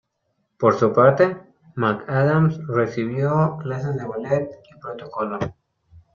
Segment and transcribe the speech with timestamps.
[0.57, 1.37] Por su parte,
[1.75, 5.37] McAdams recibió clases de ballet y protocolo.